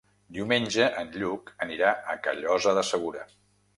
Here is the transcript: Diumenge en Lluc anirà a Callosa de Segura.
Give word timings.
Diumenge 0.37 0.87
en 1.01 1.11
Lluc 1.23 1.53
anirà 1.67 1.91
a 2.15 2.19
Callosa 2.29 2.75
de 2.79 2.89
Segura. 2.93 3.23